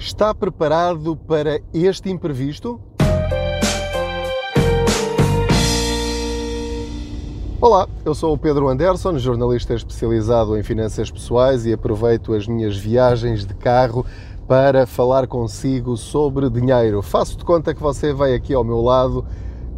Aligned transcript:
Está 0.00 0.34
preparado 0.34 1.14
para 1.14 1.60
este 1.74 2.08
imprevisto? 2.08 2.80
Olá, 7.60 7.86
eu 8.02 8.14
sou 8.14 8.32
o 8.32 8.38
Pedro 8.38 8.66
Anderson, 8.66 9.18
jornalista 9.18 9.74
especializado 9.74 10.56
em 10.56 10.62
finanças 10.62 11.10
pessoais 11.10 11.66
e 11.66 11.72
aproveito 11.74 12.32
as 12.32 12.48
minhas 12.48 12.78
viagens 12.78 13.44
de 13.44 13.52
carro 13.52 14.06
para 14.48 14.86
falar 14.86 15.26
consigo 15.26 15.98
sobre 15.98 16.48
dinheiro. 16.48 17.02
Faço 17.02 17.36
de 17.36 17.44
conta 17.44 17.74
que 17.74 17.82
você 17.82 18.10
vai 18.10 18.32
aqui 18.32 18.54
ao 18.54 18.64
meu 18.64 18.80
lado, 18.80 19.26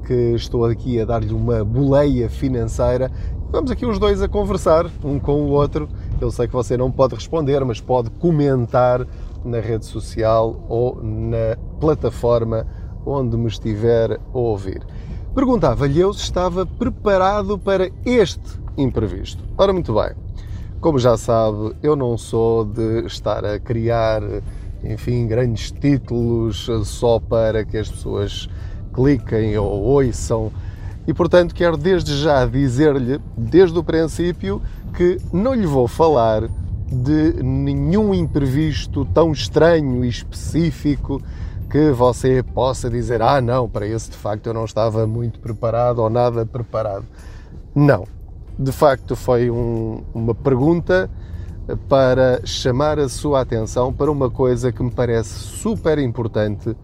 que 0.07 0.34
estou 0.36 0.64
aqui 0.64 1.00
a 1.00 1.04
dar-lhe 1.04 1.34
uma 1.34 1.64
boleia 1.64 2.30
financeira. 2.30 3.11
Vamos 3.50 3.73
aqui 3.73 3.84
os 3.84 3.98
dois 3.98 4.23
a 4.23 4.29
conversar, 4.29 4.86
um 5.02 5.18
com 5.18 5.43
o 5.43 5.50
outro. 5.50 5.89
Eu 6.20 6.30
sei 6.30 6.46
que 6.46 6.52
você 6.52 6.77
não 6.77 6.93
pode 6.93 7.16
responder, 7.16 7.64
mas 7.64 7.80
pode 7.80 8.09
comentar 8.11 9.04
na 9.45 9.61
rede 9.61 9.84
social 9.86 10.64
ou 10.68 11.01
na 11.02 11.56
plataforma 11.80 12.66
onde 13.05 13.37
me 13.37 13.48
estiver 13.48 14.12
a 14.12 14.38
ouvir. 14.38 14.82
Perguntava-lhe 15.34 15.98
eu 15.98 16.12
se 16.12 16.23
estava 16.23 16.66
preparado 16.66 17.59
para 17.59 17.91
este 18.05 18.60
imprevisto. 18.77 19.42
Ora, 19.56 19.73
muito 19.73 19.95
bem. 19.95 20.12
Como 20.80 20.98
já 20.98 21.16
sabe, 21.16 21.74
eu 21.82 21.96
não 21.96 22.18
sou 22.18 22.65
de 22.65 23.06
estar 23.06 23.45
a 23.45 23.59
criar, 23.59 24.20
enfim, 24.82 25.27
grandes 25.27 25.70
títulos 25.70 26.68
só 26.84 27.18
para 27.20 27.65
que 27.65 27.79
as 27.79 27.90
pessoas 27.90 28.48
cliquem 28.93 29.56
ou 29.56 29.82
ouçam. 29.82 30.52
E, 31.06 31.15
portanto, 31.15 31.54
quero 31.54 31.77
desde 31.77 32.16
já 32.16 32.45
dizer-lhe, 32.46 33.20
desde 33.37 33.79
o 33.79 33.82
princípio, 33.82 34.60
que 34.95 35.18
não 35.32 35.54
lhe 35.54 35.66
vou 35.66 35.88
falar 35.88 36.48
de 36.92 37.42
nenhum 37.42 38.14
imprevisto 38.14 39.05
tão 39.06 39.32
estranho 39.32 40.05
e 40.05 40.09
específico 40.09 41.20
que 41.70 41.91
você 41.91 42.42
possa 42.42 42.91
dizer: 42.91 43.23
ah, 43.23 43.40
não, 43.40 43.68
para 43.68 43.87
esse 43.87 44.10
de 44.10 44.16
facto 44.16 44.46
eu 44.46 44.54
não 44.54 44.65
estava 44.65 45.07
muito 45.07 45.40
preparado 45.40 46.01
ou 46.01 46.10
nada 46.10 46.45
preparado. 46.45 47.07
Não. 47.74 48.04
De 48.59 48.70
facto, 48.70 49.16
foi 49.16 49.51
um, 49.51 50.02
uma 50.13 50.35
pergunta 50.35 51.10
para 51.88 52.45
chamar 52.45 52.98
a 52.98 53.09
sua 53.09 53.40
atenção 53.40 53.93
para 53.93 54.10
uma 54.10 54.29
coisa 54.29 54.70
que 54.70 54.82
me 54.82 54.90
parece 54.90 55.30
super 55.30 55.98
importante 55.98 56.76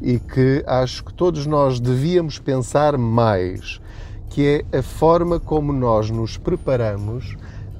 e 0.00 0.20
que 0.20 0.62
acho 0.66 1.04
que 1.04 1.12
todos 1.12 1.44
nós 1.44 1.80
devíamos 1.80 2.38
pensar 2.38 2.96
mais, 2.96 3.80
que 4.28 4.64
é 4.72 4.78
a 4.78 4.82
forma 4.82 5.40
como 5.40 5.72
nós 5.72 6.08
nos 6.08 6.36
preparamos 6.36 7.36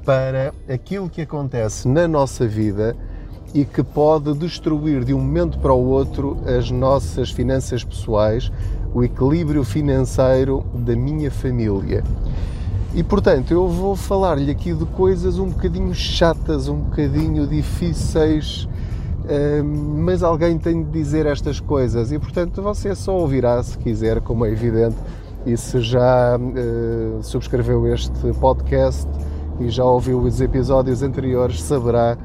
para 0.08 0.54
aquilo 0.66 1.10
que 1.10 1.20
acontece 1.20 1.86
na 1.86 2.08
nossa 2.08 2.48
vida 2.48 2.96
e 3.52 3.62
que 3.62 3.82
pode 3.82 4.32
destruir 4.32 5.04
de 5.04 5.12
um 5.12 5.18
momento 5.18 5.58
para 5.58 5.74
o 5.74 5.86
outro 5.86 6.38
as 6.46 6.70
nossas 6.70 7.30
finanças 7.30 7.84
pessoais, 7.84 8.50
o 8.94 9.04
equilíbrio 9.04 9.62
financeiro 9.62 10.64
da 10.72 10.96
minha 10.96 11.30
família. 11.30 12.02
E 12.94 13.02
portanto, 13.02 13.50
eu 13.50 13.68
vou 13.68 13.94
falar-lhe 13.94 14.50
aqui 14.50 14.72
de 14.72 14.86
coisas 14.86 15.38
um 15.38 15.50
bocadinho 15.50 15.94
chatas, 15.94 16.68
um 16.68 16.78
bocadinho 16.78 17.46
difíceis, 17.46 18.66
hum, 19.62 20.04
mas 20.06 20.22
alguém 20.22 20.56
tem 20.56 20.82
de 20.82 20.90
dizer 20.90 21.26
estas 21.26 21.60
coisas 21.60 22.12
e 22.12 22.18
portanto 22.18 22.62
você 22.62 22.94
só 22.94 23.14
ouvirá 23.14 23.62
se 23.62 23.76
quiser, 23.76 24.22
como 24.22 24.46
é 24.46 24.52
evidente, 24.52 24.96
e 25.44 25.54
se 25.54 25.82
já 25.82 26.38
uh, 26.38 27.22
subscreveu 27.22 27.86
este 27.92 28.32
podcast 28.40 29.06
e 29.60 29.68
já 29.68 29.84
ouviu 29.84 30.20
os 30.20 30.40
episódios 30.40 31.02
anteriores, 31.02 31.62
saberá 31.62 32.16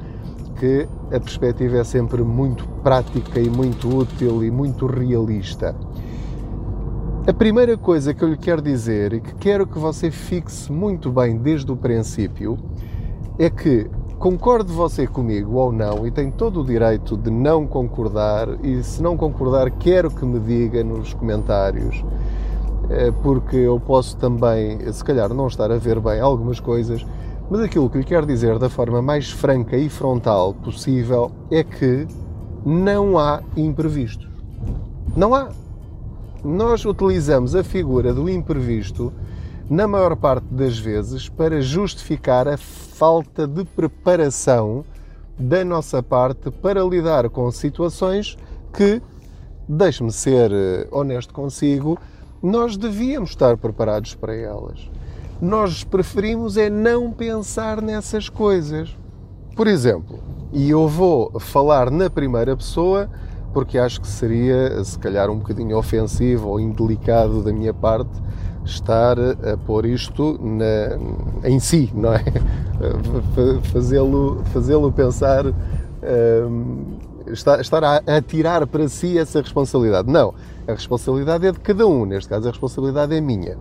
que 0.58 0.86
a 1.06 1.20
perspectiva 1.20 1.78
é 1.78 1.84
sempre 1.84 2.22
muito 2.22 2.66
prática 2.82 3.40
e 3.40 3.50
muito 3.50 3.88
útil 3.88 4.44
e 4.44 4.50
muito 4.50 4.86
realista. 4.86 5.74
A 7.26 7.32
primeira 7.32 7.76
coisa 7.76 8.12
que 8.12 8.22
eu 8.22 8.28
lhe 8.28 8.36
quero 8.36 8.60
dizer 8.60 9.14
e 9.14 9.20
que 9.20 9.34
quero 9.36 9.66
que 9.66 9.78
você 9.78 10.10
fixe 10.10 10.70
muito 10.70 11.10
bem 11.10 11.38
desde 11.38 11.72
o 11.72 11.76
princípio 11.76 12.58
é 13.38 13.48
que, 13.48 13.90
concorde 14.18 14.72
você 14.72 15.06
comigo 15.06 15.56
ou 15.56 15.72
não, 15.72 16.06
e 16.06 16.10
tem 16.10 16.30
todo 16.30 16.60
o 16.60 16.64
direito 16.64 17.16
de 17.16 17.30
não 17.30 17.66
concordar, 17.66 18.48
e 18.62 18.82
se 18.82 19.02
não 19.02 19.16
concordar, 19.16 19.70
quero 19.70 20.10
que 20.10 20.24
me 20.24 20.38
diga 20.38 20.84
nos 20.84 21.12
comentários, 21.14 22.04
eh, 22.90 23.12
porque 23.22 23.56
eu 23.56 23.80
posso 23.80 24.16
também, 24.16 24.78
se 24.92 25.02
calhar, 25.02 25.32
não 25.34 25.46
estar 25.46 25.70
a 25.72 25.76
ver 25.76 26.00
bem 26.00 26.20
algumas 26.20 26.60
coisas 26.60 27.04
mas 27.54 27.62
aquilo 27.62 27.88
que 27.88 27.98
lhe 27.98 28.04
quero 28.04 28.26
dizer 28.26 28.58
da 28.58 28.68
forma 28.68 29.00
mais 29.00 29.30
franca 29.30 29.76
e 29.76 29.88
frontal 29.88 30.52
possível 30.54 31.30
é 31.52 31.62
que 31.62 32.04
não 32.66 33.16
há 33.16 33.44
imprevistos. 33.56 34.28
Não 35.16 35.32
há. 35.32 35.50
Nós 36.42 36.84
utilizamos 36.84 37.54
a 37.54 37.62
figura 37.62 38.12
do 38.12 38.28
imprevisto, 38.28 39.12
na 39.70 39.86
maior 39.86 40.16
parte 40.16 40.46
das 40.46 40.76
vezes, 40.80 41.28
para 41.28 41.60
justificar 41.60 42.48
a 42.48 42.56
falta 42.56 43.46
de 43.46 43.64
preparação 43.64 44.84
da 45.38 45.64
nossa 45.64 46.02
parte 46.02 46.50
para 46.50 46.82
lidar 46.82 47.30
com 47.30 47.48
situações 47.52 48.36
que, 48.72 49.00
deixe-me 49.68 50.10
ser 50.10 50.50
eh, 50.50 50.88
honesto 50.90 51.32
consigo, 51.32 51.96
nós 52.42 52.76
devíamos 52.76 53.30
estar 53.30 53.56
preparados 53.56 54.12
para 54.16 54.34
elas 54.34 54.90
nós 55.44 55.84
preferimos 55.84 56.56
é 56.56 56.70
não 56.70 57.12
pensar 57.12 57.82
nessas 57.82 58.28
coisas. 58.28 58.96
Por 59.54 59.66
exemplo, 59.66 60.18
e 60.52 60.70
eu 60.70 60.88
vou 60.88 61.38
falar 61.38 61.90
na 61.90 62.08
primeira 62.08 62.56
pessoa 62.56 63.10
porque 63.52 63.78
acho 63.78 64.00
que 64.00 64.08
seria, 64.08 64.82
se 64.82 64.98
calhar, 64.98 65.30
um 65.30 65.38
bocadinho 65.38 65.76
ofensivo 65.76 66.48
ou 66.48 66.58
indelicado 66.58 67.40
da 67.42 67.52
minha 67.52 67.72
parte 67.72 68.10
estar 68.64 69.16
a 69.20 69.56
pôr 69.64 69.84
isto 69.86 70.40
na, 70.42 71.48
em 71.48 71.60
si, 71.60 71.92
não 71.94 72.14
é? 72.14 72.24
Fazê-lo 73.72 74.42
fazê 74.46 74.72
pensar, 74.96 75.44
um, 75.46 76.96
estar, 77.28 77.60
estar 77.60 77.84
a, 77.84 77.96
a 77.98 78.20
tirar 78.22 78.66
para 78.66 78.88
si 78.88 79.18
essa 79.18 79.40
responsabilidade. 79.40 80.10
Não, 80.10 80.34
a 80.66 80.72
responsabilidade 80.72 81.46
é 81.46 81.52
de 81.52 81.60
cada 81.60 81.86
um, 81.86 82.06
neste 82.06 82.28
caso 82.28 82.48
a 82.48 82.50
responsabilidade 82.50 83.14
é 83.14 83.20
minha. 83.20 83.56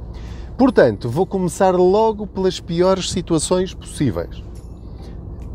Portanto, 0.57 1.09
vou 1.09 1.25
começar 1.25 1.71
logo 1.75 2.27
pelas 2.27 2.59
piores 2.59 3.09
situações 3.09 3.73
possíveis. 3.73 4.43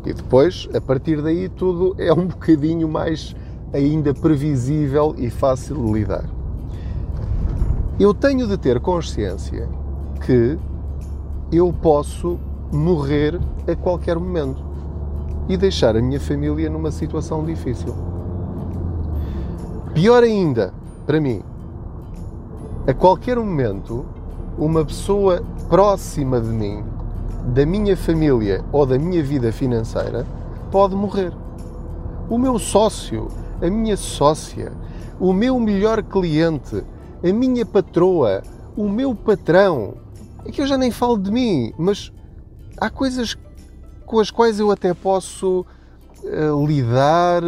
E 0.05 0.13
depois, 0.13 0.67
a 0.73 0.81
partir 0.81 1.21
daí, 1.21 1.47
tudo 1.47 1.95
é 1.97 2.11
um 2.11 2.27
bocadinho 2.27 2.87
mais 2.87 3.35
ainda 3.73 4.13
previsível 4.13 5.15
e 5.17 5.29
fácil 5.29 5.75
de 5.75 5.91
lidar. 5.91 6.25
Eu 7.99 8.13
tenho 8.13 8.47
de 8.47 8.57
ter 8.57 8.79
consciência 8.79 9.69
que 10.25 10.57
eu 11.51 11.73
posso 11.73 12.39
morrer 12.71 13.39
a 13.67 13.75
qualquer 13.75 14.17
momento 14.17 14.63
e 15.47 15.57
deixar 15.57 15.95
a 15.95 16.01
minha 16.01 16.19
família 16.19 16.69
numa 16.69 16.91
situação 16.91 17.43
difícil. 17.43 17.93
Pior 19.93 20.23
ainda, 20.23 20.73
para 21.05 21.19
mim, 21.19 21.41
a 22.87 22.93
qualquer 22.93 23.37
momento 23.37 24.05
uma 24.59 24.83
pessoa 24.83 25.41
próxima 25.69 26.41
de 26.41 26.49
mim, 26.49 26.83
da 27.53 27.65
minha 27.65 27.95
família 27.95 28.63
ou 28.73 28.85
da 28.85 28.99
minha 28.99 29.23
vida 29.23 29.53
financeira, 29.53 30.27
pode 30.69 30.95
morrer. 30.95 31.31
O 32.29 32.37
meu 32.37 32.59
sócio, 32.59 33.29
a 33.61 33.69
minha 33.69 33.95
sócia, 33.95 34.73
o 35.17 35.31
meu 35.31 35.57
melhor 35.59 36.03
cliente, 36.03 36.83
a 37.23 37.33
minha 37.33 37.65
patroa, 37.65 38.43
o 38.75 38.89
meu 38.89 39.15
patrão. 39.15 39.93
É 40.45 40.51
que 40.51 40.61
eu 40.61 40.67
já 40.67 40.77
nem 40.77 40.91
falo 40.91 41.17
de 41.17 41.31
mim, 41.31 41.73
mas 41.77 42.11
há 42.77 42.89
coisas 42.89 43.37
com 44.05 44.19
as 44.19 44.29
quais 44.29 44.59
eu 44.59 44.71
até 44.71 44.93
posso 44.93 45.65
uh, 46.23 46.67
lidar 46.67 47.43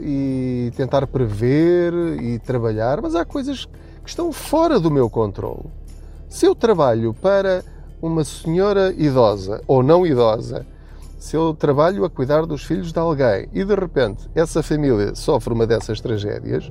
e 0.00 0.70
tentar 0.76 1.06
prever 1.06 1.94
e 2.20 2.38
trabalhar, 2.38 3.00
mas 3.00 3.14
há 3.14 3.24
coisas 3.24 3.64
que 4.02 4.10
estão 4.10 4.30
fora 4.30 4.78
do 4.78 4.90
meu 4.90 5.08
controle. 5.08 5.79
Se 6.30 6.46
eu 6.46 6.54
trabalho 6.54 7.12
para 7.12 7.64
uma 8.00 8.22
senhora 8.22 8.94
idosa 8.96 9.60
ou 9.66 9.82
não 9.82 10.06
idosa, 10.06 10.64
se 11.18 11.36
eu 11.36 11.52
trabalho 11.52 12.04
a 12.04 12.08
cuidar 12.08 12.46
dos 12.46 12.62
filhos 12.62 12.92
de 12.92 12.98
alguém 13.00 13.48
e 13.52 13.64
de 13.64 13.74
repente 13.74 14.30
essa 14.32 14.62
família 14.62 15.12
sofre 15.16 15.52
uma 15.52 15.66
dessas 15.66 16.00
tragédias, 16.00 16.70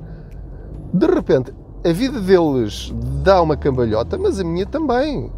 de 0.94 1.06
repente 1.06 1.54
a 1.86 1.92
vida 1.92 2.22
deles 2.22 2.94
dá 3.22 3.42
uma 3.42 3.58
cambalhota, 3.58 4.18
mas 4.18 4.40
a 4.40 4.46
minha 4.46 4.66
também. 4.66 5.30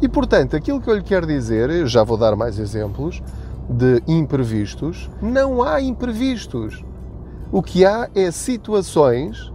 E 0.00 0.08
portanto, 0.08 0.56
aquilo 0.56 0.80
que 0.80 0.88
eu 0.88 0.96
lhe 0.96 1.02
quero 1.02 1.26
dizer, 1.26 1.86
já 1.86 2.02
vou 2.02 2.16
dar 2.16 2.34
mais 2.34 2.58
exemplos 2.58 3.22
de 3.68 4.02
imprevistos, 4.08 5.10
não 5.20 5.62
há 5.62 5.82
imprevistos. 5.82 6.82
O 7.52 7.62
que 7.62 7.84
há 7.84 8.08
é 8.14 8.30
situações 8.30 9.52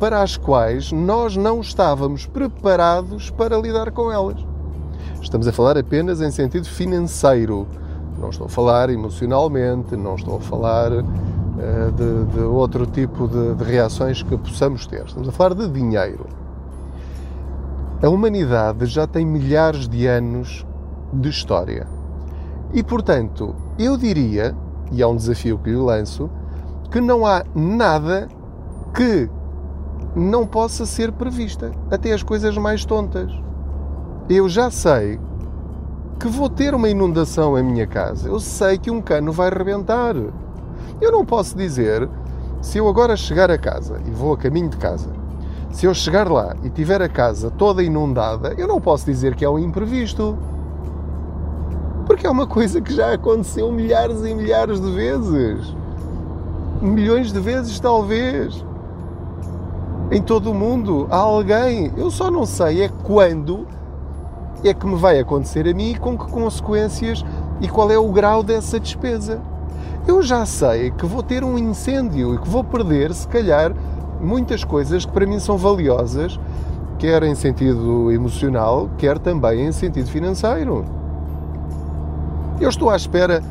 para 0.00 0.22
as 0.22 0.38
quais 0.38 0.90
nós 0.90 1.36
não 1.36 1.60
estávamos 1.60 2.24
preparados 2.24 3.28
para 3.28 3.58
lidar 3.58 3.92
com 3.92 4.10
elas. 4.10 4.42
Estamos 5.20 5.46
a 5.46 5.52
falar 5.52 5.76
apenas 5.76 6.22
em 6.22 6.30
sentido 6.30 6.66
financeiro. 6.66 7.68
Não 8.18 8.30
estou 8.30 8.46
a 8.46 8.50
falar 8.50 8.88
emocionalmente, 8.88 9.94
não 9.94 10.14
estou 10.14 10.38
a 10.38 10.40
falar 10.40 10.90
uh, 10.90 11.92
de, 11.92 12.32
de, 12.32 12.40
outro 12.40 12.86
tipo 12.86 13.28
de, 13.28 13.54
de 13.54 13.62
reações 13.62 14.22
que 14.22 14.36
possamos 14.38 14.86
ter. 14.86 15.04
Estamos 15.04 15.28
a 15.28 15.32
falar 15.32 15.54
de 15.54 15.68
dinheiro. 15.68 16.26
A 18.02 18.08
humanidade 18.08 18.86
já 18.86 19.06
tem 19.06 19.26
milhares 19.26 19.86
de 19.86 20.06
anos 20.06 20.64
de 21.12 21.28
história. 21.28 21.86
E, 22.72 22.82
portanto, 22.82 23.54
eu 23.78 23.98
diria, 23.98 24.56
e 24.90 25.02
é 25.02 25.06
um 25.06 25.16
desafio 25.16 25.58
que 25.58 25.68
lhe 25.68 25.76
lanço, 25.76 26.30
que 26.90 27.02
não 27.02 27.26
há 27.26 27.44
nada 27.54 28.28
que 28.94 29.28
não 30.14 30.46
possa 30.46 30.84
ser 30.84 31.12
prevista, 31.12 31.70
até 31.90 32.12
as 32.12 32.22
coisas 32.22 32.56
mais 32.56 32.84
tontas. 32.84 33.32
Eu 34.28 34.48
já 34.48 34.70
sei 34.70 35.18
que 36.18 36.28
vou 36.28 36.48
ter 36.48 36.74
uma 36.74 36.88
inundação 36.88 37.58
em 37.58 37.62
minha 37.62 37.86
casa. 37.86 38.28
Eu 38.28 38.38
sei 38.38 38.76
que 38.76 38.90
um 38.90 39.00
cano 39.00 39.32
vai 39.32 39.50
rebentar. 39.50 40.14
Eu 41.00 41.10
não 41.10 41.24
posso 41.24 41.56
dizer, 41.56 42.08
se 42.60 42.78
eu 42.78 42.86
agora 42.88 43.16
chegar 43.16 43.50
a 43.50 43.56
casa 43.56 44.00
e 44.06 44.10
vou 44.10 44.34
a 44.34 44.36
caminho 44.36 44.68
de 44.68 44.76
casa, 44.76 45.08
se 45.70 45.86
eu 45.86 45.94
chegar 45.94 46.30
lá 46.30 46.54
e 46.62 46.68
tiver 46.68 47.00
a 47.00 47.08
casa 47.08 47.50
toda 47.50 47.82
inundada, 47.82 48.54
eu 48.58 48.68
não 48.68 48.80
posso 48.80 49.06
dizer 49.06 49.34
que 49.34 49.44
é 49.44 49.48
um 49.48 49.58
imprevisto. 49.58 50.36
Porque 52.06 52.26
é 52.26 52.30
uma 52.30 52.46
coisa 52.46 52.80
que 52.80 52.92
já 52.92 53.14
aconteceu 53.14 53.72
milhares 53.72 54.22
e 54.24 54.34
milhares 54.34 54.80
de 54.80 54.90
vezes. 54.90 55.74
Milhões 56.82 57.32
de 57.32 57.40
vezes, 57.40 57.78
talvez. 57.78 58.64
Em 60.12 60.20
todo 60.20 60.50
o 60.50 60.54
mundo 60.54 61.06
há 61.08 61.18
alguém. 61.18 61.92
Eu 61.96 62.10
só 62.10 62.32
não 62.32 62.44
sei 62.44 62.82
é 62.82 62.88
quando 62.88 63.64
é 64.64 64.74
que 64.74 64.84
me 64.84 64.96
vai 64.96 65.20
acontecer 65.20 65.68
a 65.68 65.72
mim 65.72 65.92
e 65.92 65.98
com 65.98 66.18
que 66.18 66.26
consequências 66.26 67.24
e 67.60 67.68
qual 67.68 67.90
é 67.92 67.98
o 67.98 68.10
grau 68.10 68.42
dessa 68.42 68.80
despesa. 68.80 69.40
Eu 70.08 70.20
já 70.20 70.44
sei 70.44 70.90
que 70.90 71.06
vou 71.06 71.22
ter 71.22 71.44
um 71.44 71.56
incêndio 71.56 72.34
e 72.34 72.38
que 72.38 72.48
vou 72.48 72.64
perder, 72.64 73.14
se 73.14 73.28
calhar, 73.28 73.72
muitas 74.20 74.64
coisas 74.64 75.04
que 75.04 75.12
para 75.12 75.26
mim 75.26 75.38
são 75.38 75.56
valiosas, 75.56 76.40
quer 76.98 77.22
em 77.22 77.36
sentido 77.36 78.10
emocional, 78.10 78.90
quer 78.98 79.16
também 79.16 79.66
em 79.66 79.72
sentido 79.72 80.10
financeiro. 80.10 80.84
Eu 82.60 82.68
estou 82.68 82.90
à 82.90 82.96
espera 82.96 83.42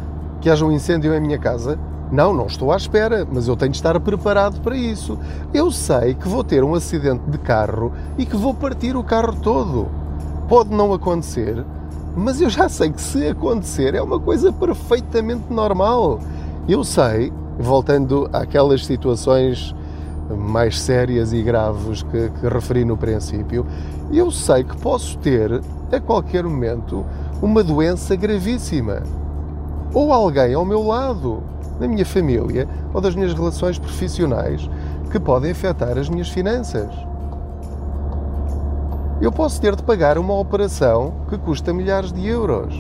que 0.42 0.50
haja 0.50 0.66
um 0.66 0.72
incêndio 0.74 1.14
em 1.14 1.22
minha 1.22 1.40
casa? 1.40 1.80
Não, 2.12 2.34
não 2.34 2.48
estou 2.48 2.72
à 2.72 2.78
espera, 2.78 3.28
mas 3.32 3.48
eu 3.48 3.56
tenho 3.56 3.72
de 3.72 3.78
estar 3.78 4.00
preparado 4.00 4.60
para 4.62 4.76
isso. 4.76 5.18
Eu 5.54 5.70
sei 5.70 6.16
que 6.16 6.28
vou 6.28 6.44
ter 6.44 6.64
um 6.64 6.74
acidente 6.74 7.30
de 7.30 7.38
carro 7.38 7.92
e 8.18 8.26
que 8.26 8.36
vou 8.36 8.54
partir 8.54 8.96
o 8.96 9.04
carro 9.04 9.36
todo. 9.42 9.88
Pode 10.48 10.74
não 10.74 10.92
acontecer, 10.92 11.64
mas 12.16 12.42
eu 12.42 12.50
já 12.50 12.68
sei 12.68 12.92
que 12.92 13.02
se 13.02 13.28
acontecer 13.28 13.94
é 13.94 14.02
uma 14.02 14.20
coisa 14.20 14.52
perfeitamente 14.52 15.54
normal. 15.54 16.20
Eu 16.68 16.84
sei, 16.84 17.32
voltando 17.60 18.28
àquelas 18.34 18.86
situações 18.86 19.76
mais 20.36 20.80
sérias 20.80 21.32
e 21.32 21.42
graves 21.42 22.02
que, 22.04 22.30
que 22.30 22.48
referi 22.48 22.86
no 22.86 22.98
princípio, 22.98 23.66
eu 24.12 24.32
sei 24.32 24.64
que 24.64 24.76
posso 24.78 25.18
ter 25.20 25.62
a 25.92 26.00
qualquer 26.00 26.44
momento 26.44 27.06
uma 27.42 27.64
doença 27.64 28.16
gravíssima. 28.16 29.04
Ou 29.94 30.12
alguém 30.12 30.54
ao 30.54 30.66
meu 30.66 30.84
lado, 30.84 31.42
na 31.80 31.88
minha 31.88 32.06
família 32.06 32.68
ou 32.94 33.02
das 33.02 33.16
minhas 33.16 33.34
relações 33.34 33.80
profissionais, 33.80 34.70
que 35.12 35.20
podem 35.20 35.52
afetar 35.52 35.98
as 35.98 36.10
minhas 36.10 36.30
finanças. 36.30 36.94
Eu 39.22 39.32
posso 39.32 39.60
ter 39.60 39.76
de 39.76 39.84
pagar 39.84 40.18
uma 40.18 40.34
operação 40.34 41.26
que 41.30 41.38
custa 41.38 41.74
milhares 41.74 42.14
de 42.14 42.26
euros. 42.26 42.74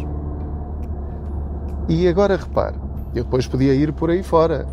E 1.89 2.07
agora 2.07 2.37
repare, 2.37 2.75
eu 3.13 3.23
depois 3.23 3.47
podia 3.47 3.73
ir 3.73 3.91
por 3.91 4.09
aí 4.09 4.23
fora. 4.23 4.65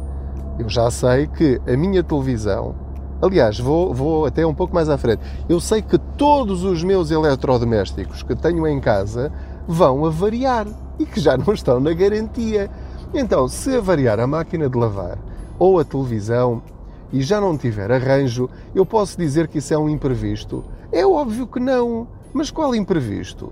Eu 0.58 0.68
já 0.68 0.90
sei 0.90 1.26
que 1.26 1.60
a 1.66 1.76
minha 1.76 2.02
televisão, 2.02 2.74
aliás, 3.20 3.58
vou, 3.58 3.92
vou 3.92 4.26
até 4.26 4.46
um 4.46 4.54
pouco 4.54 4.74
mais 4.74 4.88
à 4.88 4.96
frente, 4.96 5.22
eu 5.48 5.58
sei 5.58 5.82
que 5.82 5.98
todos 5.98 6.62
os 6.62 6.84
meus 6.84 7.10
eletrodomésticos 7.10 8.22
que 8.22 8.34
tenho 8.36 8.66
em 8.66 8.78
casa 8.78 9.32
vão 9.66 10.04
avariar 10.04 10.66
e 10.98 11.04
que 11.04 11.18
já 11.18 11.36
não 11.36 11.52
estão 11.52 11.80
na 11.80 11.92
garantia. 11.92 12.70
Então, 13.18 13.48
se 13.48 13.74
avariar 13.74 14.20
a 14.20 14.26
máquina 14.26 14.68
de 14.68 14.76
lavar 14.76 15.16
ou 15.58 15.78
a 15.78 15.84
televisão 15.84 16.62
e 17.10 17.22
já 17.22 17.40
não 17.40 17.56
tiver 17.56 17.90
arranjo, 17.90 18.46
eu 18.74 18.84
posso 18.84 19.16
dizer 19.16 19.48
que 19.48 19.56
isso 19.56 19.72
é 19.72 19.78
um 19.78 19.88
imprevisto? 19.88 20.62
É 20.92 21.06
óbvio 21.06 21.46
que 21.46 21.58
não. 21.58 22.06
Mas 22.34 22.50
qual 22.50 22.74
imprevisto? 22.74 23.50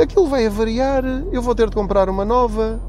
Aquilo 0.00 0.26
vai 0.26 0.46
avariar, 0.46 1.04
eu 1.30 1.42
vou 1.42 1.54
ter 1.54 1.68
de 1.68 1.76
comprar 1.76 2.08
uma 2.08 2.24
nova. 2.24 2.80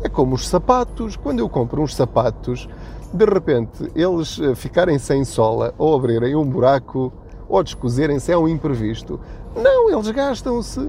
É 0.00 0.08
como 0.08 0.36
os 0.36 0.46
sapatos. 0.46 1.16
Quando 1.16 1.40
eu 1.40 1.48
compro 1.48 1.82
uns 1.82 1.92
sapatos, 1.96 2.68
de 3.12 3.24
repente 3.24 3.90
eles 3.96 4.38
eh, 4.38 4.54
ficarem 4.54 4.96
sem 4.96 5.24
sola 5.24 5.74
ou 5.76 5.96
abrirem 5.96 6.36
um 6.36 6.44
buraco 6.44 7.12
ou 7.48 7.64
descozerem-se 7.64 8.30
é 8.30 8.38
um 8.38 8.46
imprevisto. 8.46 9.18
Não, 9.56 9.90
eles 9.90 10.08
gastam-se 10.12 10.88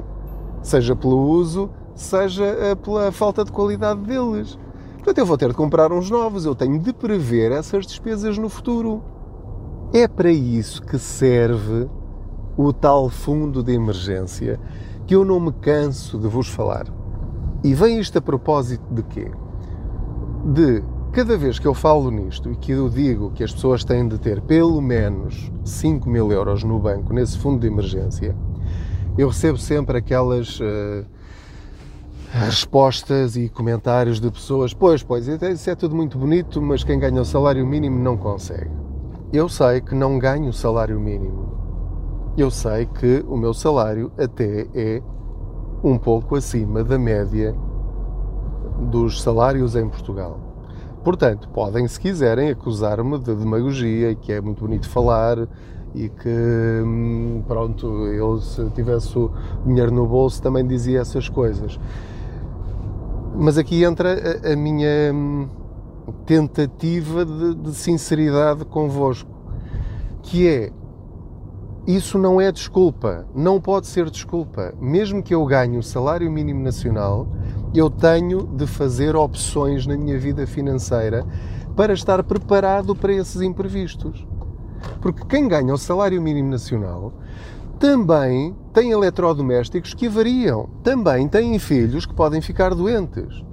seja 0.65 0.95
pelo 0.95 1.17
uso, 1.17 1.69
seja 1.95 2.43
eh, 2.43 2.75
pela 2.75 3.11
falta 3.11 3.43
de 3.43 3.51
qualidade 3.51 4.01
deles. 4.01 4.59
Portanto, 4.95 5.17
eu 5.17 5.25
vou 5.25 5.37
ter 5.37 5.49
de 5.49 5.55
comprar 5.55 5.91
uns 5.91 6.09
novos, 6.09 6.45
eu 6.45 6.55
tenho 6.55 6.79
de 6.79 6.91
prever 6.91 7.51
essas 7.51 7.85
despesas 7.85 8.37
no 8.37 8.49
futuro. 8.49 9.03
É 9.93 10.07
para 10.07 10.31
isso 10.31 10.81
que 10.81 10.97
serve 10.97 11.87
o 12.57 12.73
tal 12.73 13.09
fundo 13.09 13.63
de 13.63 13.73
emergência 13.73 14.59
que 15.05 15.15
eu 15.15 15.23
não 15.23 15.39
me 15.39 15.51
canso 15.51 16.17
de 16.17 16.27
vos 16.27 16.47
falar. 16.47 16.85
E 17.63 17.73
vem 17.73 17.99
isto 17.99 18.17
a 18.17 18.21
propósito 18.21 18.83
de 18.91 19.03
quê? 19.03 19.31
De 20.45 20.83
cada 21.11 21.37
vez 21.37 21.57
que 21.59 21.65
eu 21.65 21.73
falo 21.73 22.11
nisto 22.11 22.51
e 22.51 22.55
que 22.55 22.71
eu 22.71 22.89
digo 22.89 23.31
que 23.31 23.43
as 23.43 23.53
pessoas 23.53 23.83
têm 23.83 24.07
de 24.07 24.17
ter 24.17 24.41
pelo 24.41 24.81
menos 24.81 25.51
5 25.63 26.09
mil 26.09 26.31
euros 26.31 26.63
no 26.63 26.77
banco 26.77 27.13
nesse 27.13 27.37
fundo 27.37 27.59
de 27.59 27.67
emergência, 27.67 28.35
eu 29.17 29.29
recebo 29.29 29.57
sempre 29.57 29.97
aquelas 29.97 30.59
uh, 30.59 31.05
respostas 32.35 33.37
e 33.37 33.47
comentários 33.47 34.19
de 34.19 34.29
pessoas: 34.29 34.73
Pois, 34.73 35.01
pois, 35.01 35.27
isso 35.27 35.69
é 35.69 35.75
tudo 35.75 35.95
muito 35.95 36.17
bonito, 36.17 36.61
mas 36.61 36.83
quem 36.83 36.99
ganha 36.99 37.21
o 37.21 37.25
salário 37.25 37.65
mínimo 37.65 37.97
não 37.97 38.17
consegue. 38.17 38.71
Eu 39.31 39.47
sei 39.47 39.81
que 39.81 39.95
não 39.95 40.19
ganho 40.19 40.49
o 40.49 40.53
salário 40.53 40.99
mínimo. 40.99 42.33
Eu 42.37 42.51
sei 42.51 42.85
que 42.85 43.23
o 43.27 43.37
meu 43.37 43.53
salário 43.53 44.11
até 44.17 44.67
é 44.73 45.01
um 45.83 45.97
pouco 45.97 46.35
acima 46.35 46.83
da 46.83 46.99
média 46.99 47.55
dos 48.91 49.21
salários 49.21 49.75
em 49.75 49.87
Portugal. 49.87 50.39
Portanto, 51.03 51.47
podem, 51.49 51.87
se 51.87 51.99
quiserem, 51.99 52.49
acusar-me 52.49 53.17
de 53.19 53.33
demagogia, 53.35 54.15
que 54.15 54.33
é 54.33 54.41
muito 54.41 54.61
bonito 54.61 54.89
falar, 54.89 55.47
e 55.93 56.09
que, 56.09 56.81
hum, 56.83 57.43
pronto, 57.47 58.07
ele 58.07 58.41
se 58.41 58.69
tivesse 58.71 59.17
o 59.17 59.31
dinheiro 59.65 59.91
no 59.91 60.05
bolso 60.05 60.41
também 60.41 60.65
dizia 60.65 60.99
essas 60.99 61.29
coisas. 61.29 61.79
Mas 63.37 63.57
aqui 63.57 63.83
entra 63.83 64.39
a, 64.43 64.53
a 64.53 64.55
minha 64.55 65.13
hum, 65.13 65.47
tentativa 66.25 67.25
de, 67.25 67.55
de 67.55 67.73
sinceridade 67.73 68.63
convosco, 68.65 69.29
que 70.23 70.47
é 70.47 70.71
isso 71.87 72.17
não 72.17 72.41
é 72.41 72.51
desculpa, 72.51 73.27
não 73.35 73.61
pode 73.61 73.85
ser 73.85 74.09
desculpa. 74.09 74.73
Mesmo 74.79 75.21
que 75.21 75.35
eu 75.35 75.45
ganhe 75.45 75.77
o 75.77 75.83
salário 75.83 76.31
mínimo 76.31 76.63
nacional, 76.63 77.27
eu 77.75 77.91
tenho 77.91 78.43
de 78.43 78.65
fazer 78.65 79.15
opções 79.15 79.85
na 79.85 79.95
minha 79.95 80.17
vida 80.17 80.47
financeira 80.47 81.23
para 81.75 81.93
estar 81.93 82.23
preparado 82.23 82.95
para 82.95 83.13
esses 83.13 83.41
imprevistos. 83.41 84.25
Porque 84.99 85.25
quem 85.25 85.47
ganha 85.47 85.73
o 85.73 85.77
salário 85.77 86.19
mínimo 86.21 86.49
nacional 86.49 87.13
também 87.79 88.55
tem 88.73 88.91
eletrodomésticos 88.91 89.93
que 89.93 90.07
variam, 90.07 90.69
também 90.83 91.27
têm 91.27 91.59
filhos 91.59 92.05
que 92.05 92.13
podem 92.13 92.41
ficar 92.41 92.73
doentes. 92.73 93.43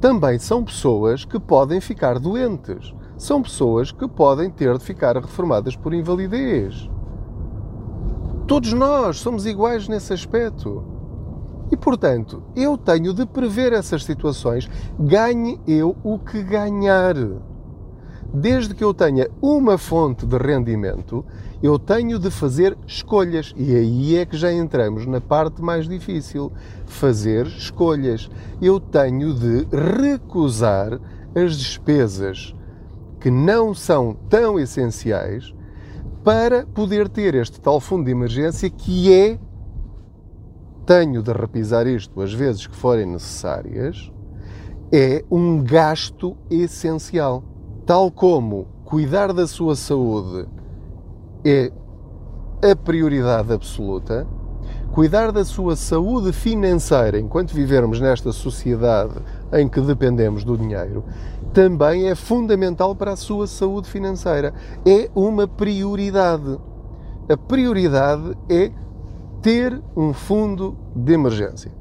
Também 0.00 0.38
são 0.38 0.64
pessoas 0.64 1.24
que 1.24 1.38
podem 1.38 1.80
ficar 1.80 2.18
doentes. 2.18 2.94
São 3.18 3.42
pessoas 3.42 3.92
que 3.92 4.08
podem 4.08 4.48
ter 4.50 4.78
de 4.78 4.84
ficar 4.84 5.16
reformadas 5.16 5.76
por 5.76 5.92
invalidez. 5.92 6.88
Todos 8.46 8.72
nós 8.72 9.18
somos 9.18 9.44
iguais 9.44 9.88
nesse 9.88 10.12
aspecto. 10.12 10.82
E, 11.70 11.76
portanto, 11.76 12.42
eu 12.56 12.78
tenho 12.78 13.12
de 13.12 13.26
prever 13.26 13.72
essas 13.72 14.04
situações, 14.04 14.68
ganhe 14.98 15.60
eu 15.66 15.94
o 16.02 16.18
que 16.18 16.42
ganhar 16.42 17.14
desde 18.32 18.74
que 18.74 18.84
eu 18.84 18.94
tenha 18.94 19.28
uma 19.40 19.76
fonte 19.76 20.24
de 20.24 20.36
rendimento, 20.36 21.24
eu 21.62 21.78
tenho 21.78 22.18
de 22.18 22.30
fazer 22.30 22.76
escolhas. 22.86 23.52
E 23.56 23.74
aí 23.74 24.16
é 24.16 24.24
que 24.24 24.36
já 24.36 24.52
entramos 24.52 25.06
na 25.06 25.20
parte 25.20 25.62
mais 25.62 25.88
difícil: 25.88 26.52
fazer 26.86 27.46
escolhas. 27.46 28.30
Eu 28.60 28.78
tenho 28.80 29.34
de 29.34 29.66
recusar 30.00 31.00
as 31.34 31.56
despesas 31.56 32.54
que 33.20 33.30
não 33.30 33.74
são 33.74 34.14
tão 34.28 34.58
essenciais 34.58 35.54
para 36.24 36.66
poder 36.66 37.08
ter 37.08 37.34
este 37.34 37.60
tal 37.60 37.80
fundo 37.80 38.04
de 38.04 38.10
emergência 38.10 38.68
que 38.70 39.12
é. 39.12 39.38
Tenho 40.86 41.22
de 41.22 41.32
repisar 41.32 41.86
isto 41.86 42.20
as 42.20 42.32
vezes 42.32 42.66
que 42.66 42.74
forem 42.74 43.06
necessárias 43.06 44.10
é 44.92 45.24
um 45.30 45.62
gasto 45.62 46.36
essencial. 46.50 47.44
Tal 47.90 48.08
como 48.08 48.68
cuidar 48.84 49.32
da 49.32 49.48
sua 49.48 49.74
saúde 49.74 50.46
é 51.44 51.72
a 52.62 52.76
prioridade 52.76 53.52
absoluta, 53.52 54.28
cuidar 54.92 55.32
da 55.32 55.44
sua 55.44 55.74
saúde 55.74 56.32
financeira 56.32 57.18
enquanto 57.18 57.52
vivermos 57.52 58.00
nesta 58.00 58.30
sociedade 58.30 59.14
em 59.52 59.68
que 59.68 59.80
dependemos 59.80 60.44
do 60.44 60.56
dinheiro 60.56 61.02
também 61.52 62.08
é 62.08 62.14
fundamental 62.14 62.94
para 62.94 63.10
a 63.10 63.16
sua 63.16 63.48
saúde 63.48 63.90
financeira. 63.90 64.54
É 64.86 65.10
uma 65.12 65.48
prioridade. 65.48 66.60
A 67.28 67.36
prioridade 67.36 68.38
é 68.48 68.70
ter 69.42 69.82
um 69.96 70.12
fundo 70.12 70.78
de 70.94 71.12
emergência. 71.12 71.72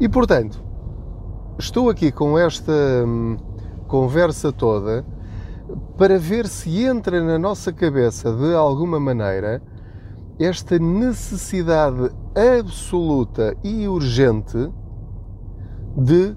E 0.00 0.08
portanto, 0.08 0.60
estou 1.56 1.88
aqui 1.88 2.10
com 2.10 2.36
esta 2.36 2.72
hum, 3.06 3.36
conversa 3.86 4.52
toda 4.52 5.04
para 5.96 6.18
ver 6.18 6.46
se 6.46 6.84
entra 6.84 7.22
na 7.22 7.38
nossa 7.38 7.72
cabeça 7.72 8.32
de 8.32 8.54
alguma 8.54 9.00
maneira 9.00 9.62
esta 10.38 10.78
necessidade 10.78 12.10
absoluta 12.58 13.56
e 13.64 13.88
urgente 13.88 14.70
de 15.96 16.36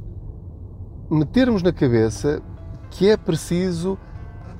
metermos 1.12 1.62
na 1.62 1.74
cabeça 1.74 2.42
que 2.92 3.10
é 3.10 3.18
preciso 3.18 3.98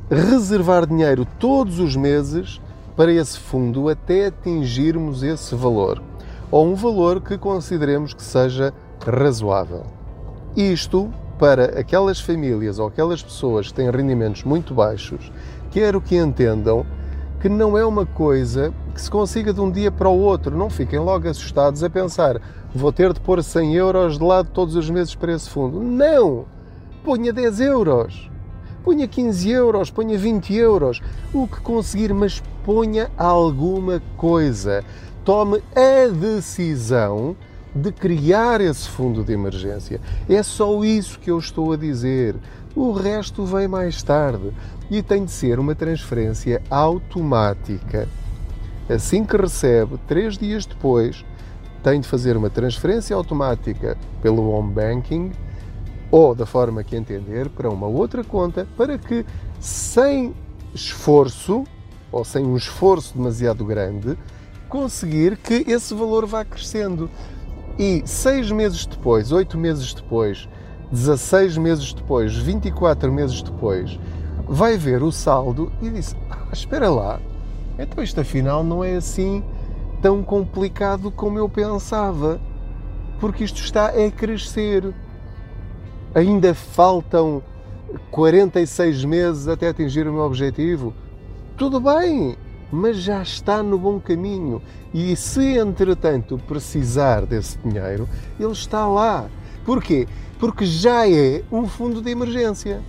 reservar 0.10 0.86
dinheiro 0.86 1.26
todos 1.40 1.80
os 1.80 1.96
meses 1.96 2.62
para 2.96 3.14
esse 3.14 3.40
fundo 3.40 3.88
até 3.88 4.26
atingirmos 4.26 5.24
esse 5.24 5.56
valor, 5.56 6.02
ou 6.52 6.68
um 6.68 6.76
valor 6.76 7.22
que 7.22 7.38
consideremos 7.38 8.14
que 8.14 8.22
seja 8.22 8.74
razoável. 9.00 9.84
Isto 10.58 11.10
para 11.40 11.80
aquelas 11.80 12.20
famílias 12.20 12.78
ou 12.78 12.88
aquelas 12.88 13.24
pessoas 13.24 13.70
que 13.70 13.74
têm 13.74 13.90
rendimentos 13.90 14.44
muito 14.44 14.74
baixos, 14.74 15.32
quero 15.72 16.00
que 16.00 16.16
entendam 16.16 16.86
que 17.40 17.50
não 17.50 17.78
é 17.78 17.86
uma 17.86 18.06
coisa 18.06 18.74
que 18.94 19.02
se 19.02 19.10
consiga 19.10 19.54
de 19.54 19.62
um 19.62 19.72
dia 19.72 19.90
para 19.90 20.10
o 20.10 20.20
outro. 20.20 20.56
Não 20.56 20.70
fiquem 20.70 21.00
logo 21.00 21.28
assustados 21.28 21.84
a 21.84 21.90
pensar 21.90 22.40
vou 22.74 22.92
ter 22.92 23.14
de 23.14 23.20
pôr 23.20 23.44
100 23.44 23.76
euros 23.76 24.18
de 24.18 24.24
lado 24.24 24.50
todos 24.54 24.76
os 24.76 24.90
meses 24.90 25.16
para 25.16 25.34
esse 25.34 25.50
fundo. 25.50 25.80
Não! 25.80 26.46
Ponha 27.04 27.34
10 27.34 27.62
euros, 27.62 28.30
ponha 28.84 29.08
15 29.08 29.50
euros, 29.50 29.90
ponha 29.90 30.18
20 30.18 30.54
euros, 30.54 31.02
o 31.34 31.48
que 31.48 31.62
conseguir, 31.62 32.14
mas 32.14 32.44
ponha 32.64 33.10
alguma 33.18 34.02
coisa. 34.18 34.84
Tome 35.24 35.64
a 35.76 36.08
decisão 36.08 37.36
de 37.74 37.92
criar 37.92 38.62
esse 38.62 38.88
fundo 38.88 39.24
de 39.24 39.34
emergência. 39.34 40.02
É 40.28 40.42
só 40.42 40.84
isso 40.84 41.20
que 41.20 41.30
eu 41.32 41.38
estou 41.38 41.72
a 41.74 41.78
dizer. 41.78 42.36
O 42.76 42.92
resto 42.92 43.46
vem 43.46 43.68
mais 43.68 44.02
tarde 44.02 44.52
e 44.90 45.02
tem 45.02 45.26
de 45.26 45.32
ser 45.32 45.60
uma 45.60 45.76
transferência 45.76 46.62
automática. 46.70 48.08
Assim 48.90 49.24
que 49.24 49.38
recebe, 49.38 50.00
três 50.08 50.38
dias 50.38 50.66
depois, 50.66 51.24
tem 51.84 52.00
de 52.00 52.08
fazer 52.08 52.36
uma 52.36 52.50
transferência 52.50 53.16
automática 53.16 53.98
pelo 54.22 54.50
home 54.50 54.74
banking 54.74 55.32
ou 56.12 56.34
da 56.34 56.46
forma 56.46 56.84
que 56.84 56.96
entender 56.96 57.50
para 57.50 57.70
uma 57.70 57.88
outra 57.88 58.24
conta 58.24 58.68
para 58.76 58.98
que, 58.98 59.26
sem 59.60 60.34
esforço 60.74 61.64
ou 62.12 62.26
sem 62.26 62.44
um 62.44 62.58
esforço 62.58 63.16
demasiado 63.16 63.64
grande, 63.64 64.18
conseguir 64.68 65.38
que 65.38 65.66
esse 65.68 65.94
valor 65.94 66.26
vá 66.26 66.44
crescendo. 66.44 67.10
E 67.80 68.04
seis 68.06 68.52
meses 68.52 68.86
depois, 68.86 69.32
oito 69.32 69.58
meses 69.58 69.94
depois, 69.94 70.50
16 70.92 71.58
meses 71.58 71.94
depois, 71.94 72.36
24 72.36 73.10
meses 73.10 73.42
depois, 73.42 73.98
vai 74.46 74.78
ver 74.78 75.02
o 75.02 75.14
saldo 75.14 75.72
e 75.82 75.90
diz: 75.90 76.14
ah, 76.30 76.50
Espera 76.52 76.90
lá, 76.90 77.22
então 77.80 78.04
isto 78.04 78.20
afinal 78.20 78.66
não 78.66 78.84
é 78.84 78.98
assim 78.98 79.42
tão 80.02 80.22
complicado 80.22 81.10
como 81.10 81.40
eu 81.40 81.48
pensava, 81.48 82.42
porque 83.18 83.46
isto 83.46 83.62
está 83.62 83.86
a 83.86 84.12
crescer. 84.12 84.94
Ainda 86.14 86.54
faltam 86.54 87.42
46 88.12 89.06
meses 89.06 89.48
até 89.48 89.70
atingir 89.70 90.06
o 90.06 90.12
meu 90.12 90.24
objetivo. 90.24 90.94
Tudo 91.56 91.80
bem, 91.80 92.36
mas 92.72 92.98
já 92.98 93.22
está 93.22 93.64
no 93.64 93.78
bom 93.78 94.00
caminho. 94.00 94.62
E 94.94 95.16
se 95.16 95.58
entretanto 95.58 96.40
precisar 96.48 97.26
desse 97.26 97.58
dinheiro, 97.60 98.08
ele 98.40 98.52
está 98.52 98.88
lá. 98.88 99.28
Porquê? 99.66 100.08
Porque 100.40 100.66
já 100.66 101.08
é 101.10 101.44
um 101.52 101.68
fundo 101.68 102.02
de 102.02 102.10
emergência. 102.10 102.82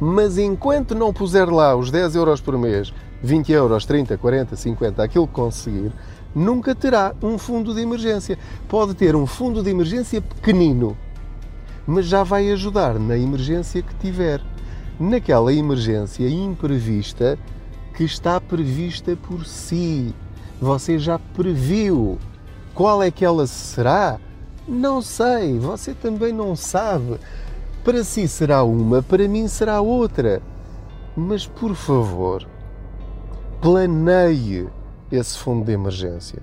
Mas 0.00 0.38
enquanto 0.38 0.94
não 0.94 1.12
puser 1.12 1.48
lá 1.50 1.76
os 1.76 1.90
10 1.90 2.14
euros 2.16 2.40
por 2.40 2.56
mês, 2.56 2.92
20 3.22 3.52
euros, 3.52 3.84
30, 3.84 4.16
40, 4.16 4.56
50, 4.56 5.02
aquilo 5.02 5.28
que 5.28 5.34
conseguir, 5.34 5.92
nunca 6.34 6.74
terá 6.74 7.14
um 7.22 7.36
fundo 7.36 7.74
de 7.74 7.82
emergência. 7.82 8.38
Pode 8.68 8.94
ter 8.94 9.14
um 9.14 9.26
fundo 9.26 9.62
de 9.62 9.70
emergência 9.70 10.22
pequenino, 10.22 10.96
mas 11.86 12.06
já 12.06 12.22
vai 12.22 12.50
ajudar 12.50 12.98
na 12.98 13.16
emergência 13.18 13.82
que 13.82 13.94
tiver. 13.96 14.40
Naquela 14.98 15.52
emergência 15.52 16.28
imprevista 16.28 17.38
que 18.00 18.04
está 18.04 18.40
prevista 18.40 19.14
por 19.14 19.44
si. 19.44 20.14
Você 20.58 20.98
já 20.98 21.18
previu. 21.18 22.18
Qual 22.74 23.02
é 23.02 23.10
que 23.10 23.26
ela 23.26 23.46
será? 23.46 24.18
Não 24.66 25.02
sei, 25.02 25.58
você 25.58 25.92
também 25.92 26.32
não 26.32 26.56
sabe. 26.56 27.18
Para 27.84 28.02
si 28.02 28.26
será 28.26 28.64
uma, 28.64 29.02
para 29.02 29.28
mim 29.28 29.46
será 29.48 29.82
outra. 29.82 30.40
Mas 31.14 31.46
por 31.46 31.74
favor, 31.74 32.48
planeie 33.60 34.66
esse 35.12 35.36
fundo 35.36 35.66
de 35.66 35.72
emergência. 35.72 36.42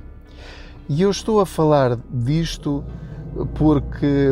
E 0.87 1.01
eu 1.01 1.09
estou 1.09 1.39
a 1.41 1.45
falar 1.47 1.97
disto 2.07 2.83
porque 3.55 4.31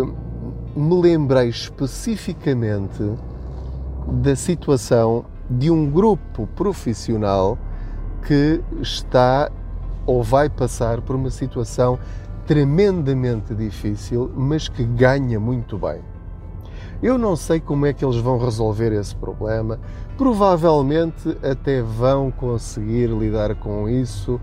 me 0.76 1.02
lembrei 1.02 1.50
especificamente 1.50 3.02
da 4.08 4.36
situação 4.36 5.26
de 5.50 5.70
um 5.70 5.90
grupo 5.90 6.48
profissional 6.56 7.58
que 8.26 8.62
está 8.82 9.52
ou 10.06 10.24
vai 10.24 10.50
passar 10.50 11.02
por 11.02 11.16
uma 11.16 11.30
situação 11.30 12.00
tremendamente 12.46 13.56
difícil, 13.56 14.32
mas 14.36 14.68
que 14.68 14.84
ganha 14.84 15.40
muito 15.40 15.78
bem. 15.78 16.02
Eu 17.02 17.18
não 17.18 17.36
sei 17.36 17.60
como 17.60 17.86
é 17.86 17.94
que 17.94 18.06
eles 18.06 18.18
vão 18.18 18.38
resolver 18.38 18.92
esse 18.94 19.16
problema, 19.16 19.80
provavelmente 20.18 21.38
até 21.44 21.82
vão 21.82 22.32
conseguir 22.32 23.08
lidar 23.08 23.56
com 23.56 23.90
isso 23.90 24.40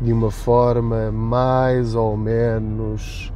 de 0.00 0.12
uma 0.12 0.30
forma 0.30 1.10
mais 1.10 1.94
ou 1.94 2.16
menos 2.16 3.32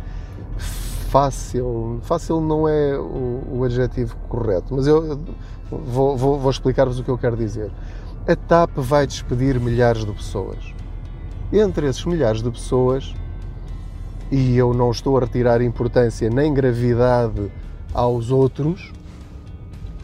fácil. 0.56 1.98
Fácil 2.02 2.40
não 2.40 2.68
é 2.68 2.96
o, 2.96 3.42
o 3.52 3.64
adjetivo 3.64 4.16
correto, 4.28 4.74
mas 4.74 4.86
eu 4.86 5.18
vou, 5.70 6.16
vou, 6.16 6.38
vou 6.38 6.50
explicar-vos 6.50 6.98
o 6.98 7.04
que 7.04 7.10
eu 7.10 7.18
quero 7.18 7.36
dizer. 7.36 7.70
A 8.26 8.36
TAP 8.36 8.70
vai 8.76 9.06
despedir 9.06 9.58
milhares 9.58 10.04
de 10.04 10.12
pessoas. 10.12 10.58
Entre 11.52 11.86
esses 11.86 12.04
milhares 12.04 12.42
de 12.42 12.50
pessoas, 12.50 13.14
e 14.30 14.56
eu 14.56 14.72
não 14.72 14.90
estou 14.90 15.16
a 15.16 15.20
retirar 15.20 15.60
importância 15.60 16.30
nem 16.30 16.54
gravidade 16.54 17.50
aos 17.92 18.30
outros, 18.30 18.92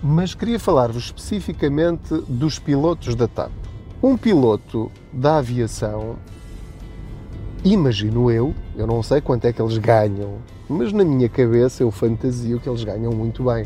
mas 0.02 0.34
queria 0.34 0.58
falar-vos 0.58 1.04
especificamente 1.04 2.14
dos 2.28 2.58
pilotos 2.58 3.14
da 3.14 3.28
TAP. 3.28 3.52
Um 4.02 4.16
piloto 4.16 4.90
da 5.12 5.38
aviação, 5.38 6.16
imagino 7.64 8.30
eu, 8.30 8.54
eu 8.76 8.86
não 8.86 9.02
sei 9.02 9.20
quanto 9.20 9.46
é 9.46 9.52
que 9.52 9.62
eles 9.62 9.78
ganham, 9.78 10.38
mas 10.68 10.92
na 10.92 11.04
minha 11.04 11.28
cabeça 11.28 11.82
eu 11.82 11.90
fantasio 11.90 12.60
que 12.60 12.68
eles 12.68 12.84
ganham 12.84 13.12
muito 13.12 13.44
bem. 13.44 13.64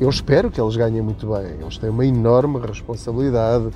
Eu 0.00 0.08
espero 0.08 0.48
que 0.48 0.60
eles 0.60 0.76
ganhem 0.76 1.02
muito 1.02 1.26
bem. 1.26 1.60
Eles 1.60 1.76
têm 1.76 1.90
uma 1.90 2.06
enorme 2.06 2.60
responsabilidade, 2.60 3.70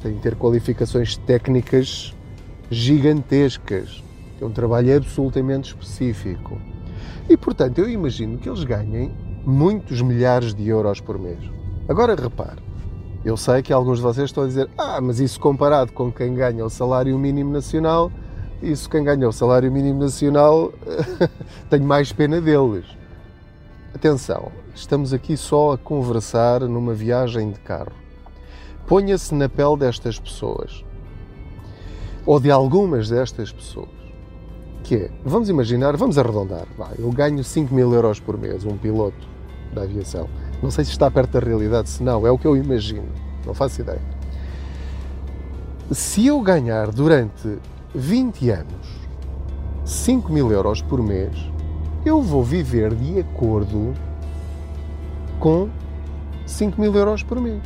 têm 0.00 0.14
de 0.14 0.20
ter 0.20 0.36
qualificações 0.36 1.16
técnicas 1.16 2.14
gigantescas. 2.70 4.02
É 4.40 4.44
um 4.44 4.52
trabalho 4.52 4.96
absolutamente 4.96 5.68
específico. 5.70 6.58
E, 7.28 7.36
portanto, 7.36 7.78
eu 7.78 7.88
imagino 7.88 8.38
que 8.38 8.48
eles 8.48 8.62
ganhem 8.62 9.12
muitos 9.44 10.00
milhares 10.00 10.54
de 10.54 10.68
euros 10.68 11.00
por 11.00 11.18
mês. 11.18 11.38
Agora, 11.88 12.14
repare, 12.14 12.62
eu 13.24 13.36
sei 13.36 13.60
que 13.60 13.72
alguns 13.72 13.98
de 13.98 14.04
vocês 14.04 14.30
estão 14.30 14.44
a 14.44 14.46
dizer 14.46 14.70
ah, 14.78 15.00
mas 15.00 15.18
isso 15.18 15.40
comparado 15.40 15.92
com 15.92 16.12
quem 16.12 16.34
ganha 16.34 16.64
o 16.64 16.70
salário 16.70 17.18
mínimo 17.18 17.52
nacional, 17.52 18.12
isso 18.62 18.88
quem 18.88 19.02
ganha 19.02 19.28
o 19.28 19.32
salário 19.32 19.72
mínimo 19.72 20.00
nacional, 20.00 20.72
tenho 21.68 21.84
mais 21.84 22.12
pena 22.12 22.40
deles. 22.40 22.84
Atenção, 23.94 24.50
estamos 24.74 25.12
aqui 25.12 25.36
só 25.36 25.74
a 25.74 25.78
conversar 25.78 26.62
numa 26.62 26.92
viagem 26.92 27.52
de 27.52 27.60
carro. 27.60 27.92
Ponha-se 28.88 29.32
na 29.32 29.48
pele 29.48 29.76
destas 29.76 30.18
pessoas, 30.18 30.84
ou 32.26 32.40
de 32.40 32.50
algumas 32.50 33.08
destas 33.08 33.52
pessoas. 33.52 33.88
Que 34.82 34.96
é, 34.96 35.10
vamos 35.24 35.48
imaginar, 35.48 35.96
vamos 35.96 36.18
arredondar, 36.18 36.66
vai, 36.76 36.92
eu 36.98 37.08
ganho 37.12 37.44
5 37.44 37.72
mil 37.72 37.94
euros 37.94 38.18
por 38.18 38.36
mês, 38.36 38.64
um 38.64 38.76
piloto 38.76 39.28
da 39.72 39.82
aviação. 39.82 40.28
Não 40.60 40.72
sei 40.72 40.84
se 40.84 40.90
está 40.90 41.08
perto 41.08 41.30
da 41.30 41.46
realidade, 41.46 41.88
se 41.88 42.02
não, 42.02 42.26
é 42.26 42.30
o 42.32 42.36
que 42.36 42.48
eu 42.48 42.56
imagino, 42.56 43.08
não 43.46 43.54
faço 43.54 43.80
ideia. 43.80 44.02
Se 45.92 46.26
eu 46.26 46.40
ganhar 46.40 46.90
durante 46.90 47.58
20 47.94 48.50
anos 48.50 49.08
5 49.84 50.32
mil 50.32 50.50
euros 50.50 50.82
por 50.82 51.00
mês, 51.00 51.53
eu 52.04 52.20
vou 52.20 52.42
viver 52.42 52.94
de 52.94 53.20
acordo 53.20 53.94
com 55.40 55.68
5 56.46 56.78
mil 56.78 56.94
euros 56.94 57.22
por 57.22 57.40
mês. 57.40 57.62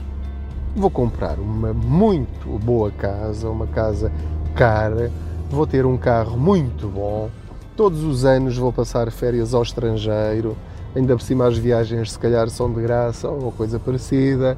Vou 0.76 0.90
comprar 0.90 1.38
uma 1.40 1.73
muito 1.73 2.59
boa 2.59 2.90
casa, 2.90 3.50
uma 3.50 3.66
casa 3.66 4.12
cara, 4.54 5.11
vou 5.50 5.66
ter 5.66 5.85
um 5.85 5.97
carro 5.97 6.38
muito 6.38 6.87
bom, 6.87 7.28
todos 7.76 8.04
os 8.04 8.25
anos 8.25 8.57
vou 8.57 8.73
passar 8.73 9.11
férias 9.11 9.54
ao 9.54 9.62
estrangeiro, 9.62 10.57
ainda 10.95 11.16
por 11.16 11.23
cima 11.23 11.47
as 11.47 11.59
viagens 11.59 12.12
se 12.12 12.18
calhar 12.18 12.49
são 12.49 12.73
de 12.73 12.80
graça 12.80 13.28
ou 13.28 13.50
coisa 13.50 13.78
parecida. 13.78 14.57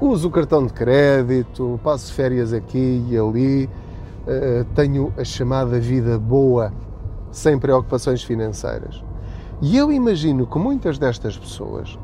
Uso 0.00 0.28
o 0.28 0.30
cartão 0.30 0.66
de 0.66 0.72
crédito, 0.72 1.80
passo 1.82 2.12
férias 2.12 2.52
aqui 2.52 3.04
e 3.08 3.16
ali, 3.16 3.70
eh, 4.26 4.64
tenho 4.74 5.12
a 5.16 5.24
chamada 5.24 5.80
vida 5.80 6.18
boa, 6.18 6.72
sem 7.34 7.58
preocupações 7.58 8.22
financeiras. 8.22 9.02
E 9.60 9.76
eu 9.76 9.92
imagino 9.92 10.46
que 10.46 10.58
muitas 10.58 10.98
destas 10.98 11.36
pessoas, 11.36 11.98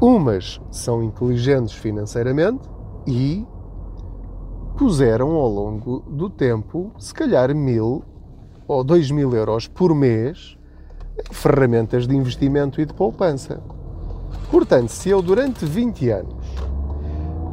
umas 0.00 0.60
são 0.70 1.02
inteligentes 1.02 1.74
financeiramente 1.74 2.68
e 3.06 3.46
puseram 4.76 5.32
ao 5.32 5.48
longo 5.48 6.00
do 6.08 6.28
tempo, 6.28 6.92
se 6.98 7.12
calhar 7.12 7.54
mil 7.54 8.04
ou 8.68 8.84
dois 8.84 9.10
mil 9.10 9.34
euros 9.34 9.66
por 9.66 9.94
mês, 9.94 10.56
em 11.18 11.34
ferramentas 11.34 12.06
de 12.06 12.14
investimento 12.14 12.80
e 12.80 12.86
de 12.86 12.92
poupança. 12.94 13.62
Portanto, 14.50 14.90
se 14.90 15.08
eu 15.08 15.22
durante 15.22 15.64
20 15.64 16.10
anos 16.10 16.46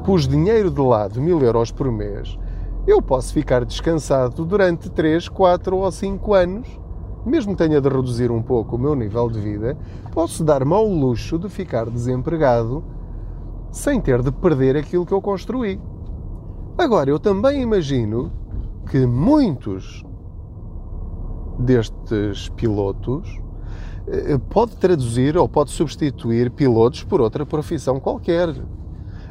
pus 0.05 0.27
dinheiro 0.27 0.69
de 0.69 0.81
lado, 0.81 1.21
mil 1.21 1.41
euros 1.41 1.71
por 1.71 1.91
mês, 1.91 2.37
eu 2.85 3.01
posso 3.01 3.33
ficar 3.33 3.65
descansado 3.65 4.45
durante 4.45 4.89
3, 4.89 5.27
4 5.27 5.75
ou 5.75 5.91
5 5.91 6.33
anos, 6.33 6.86
mesmo 7.27 7.55
tenha 7.55 7.81
de 7.81 7.89
reduzir 7.89 8.31
um 8.31 8.41
pouco 8.41 8.75
o 8.75 8.79
meu 8.79 8.95
nível 8.95 9.29
de 9.29 9.39
vida, 9.39 9.77
posso 10.11 10.43
dar-me 10.43 10.73
ao 10.73 10.87
luxo 10.87 11.37
de 11.37 11.49
ficar 11.49 11.89
desempregado 11.89 12.83
sem 13.71 13.99
ter 13.99 14.21
de 14.21 14.31
perder 14.31 14.77
aquilo 14.77 15.05
que 15.05 15.13
eu 15.13 15.21
construí. 15.21 15.79
Agora, 16.77 17.09
eu 17.09 17.19
também 17.19 17.61
imagino 17.61 18.31
que 18.89 19.05
muitos 19.05 20.05
destes 21.59 22.49
pilotos 22.49 23.39
eh, 24.07 24.37
pode 24.49 24.77
traduzir 24.77 25.35
ou 25.37 25.49
pode 25.49 25.71
substituir 25.71 26.51
pilotos 26.51 27.03
por 27.03 27.19
outra 27.19 27.45
profissão 27.45 27.99
qualquer 27.99 28.53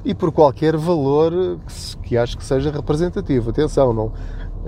e 0.05 0.15
por 0.15 0.31
qualquer 0.31 0.77
valor 0.77 1.59
que, 1.67 1.97
que 2.09 2.17
acho 2.17 2.37
que 2.37 2.45
seja 2.45 2.71
representativo. 2.71 3.51
Atenção, 3.51 3.93
não, 3.93 4.13